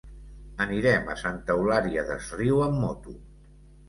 Anirem 0.63 1.11
a 1.13 1.17
Santa 1.23 1.57
Eulària 1.59 2.05
des 2.07 2.31
Riu 2.39 2.63
amb 2.69 2.81
moto. 2.85 3.15